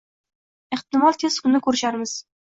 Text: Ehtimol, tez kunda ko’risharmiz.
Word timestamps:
Ehtimol, 0.77 1.19
tez 1.23 1.37
kunda 1.43 1.61
ko’risharmiz. 1.67 2.15